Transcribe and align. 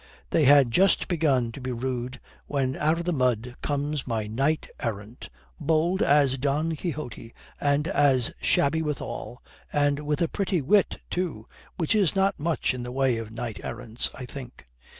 They 0.31 0.45
had 0.45 0.71
just 0.71 1.07
begun 1.07 1.51
to 1.51 1.61
be 1.61 1.71
rude, 1.71 2.19
when 2.47 2.75
out 2.75 2.97
of 2.97 3.05
the 3.05 3.13
mud 3.13 3.55
comes 3.61 4.07
my 4.07 4.25
knight 4.25 4.67
errant, 4.79 5.29
bold 5.59 6.01
as 6.01 6.39
Don 6.39 6.75
Quixote 6.75 7.35
and 7.59 7.87
as 7.87 8.33
shabby 8.41 8.81
withal, 8.81 9.43
and 9.71 9.99
with 9.99 10.19
a 10.23 10.27
pretty 10.27 10.59
wit 10.59 10.97
too 11.11 11.45
which 11.77 11.93
is 11.93 12.15
not 12.15 12.39
much 12.39 12.73
in 12.73 12.81
the 12.81 12.91
way 12.91 13.17
of 13.17 13.29
knight 13.31 13.59
errants, 13.63 14.09
I 14.15 14.25
think. 14.25 14.65